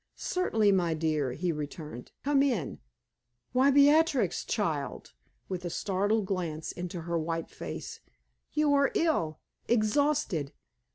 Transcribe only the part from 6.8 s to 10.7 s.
her white face "you are ill, exhausted.